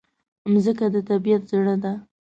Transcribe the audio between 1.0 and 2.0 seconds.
طبیعت زړه ده.